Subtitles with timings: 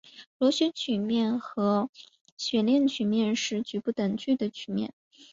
[0.39, 1.91] 螺旋曲面和
[2.35, 4.95] 悬链曲面是局部等距的曲面。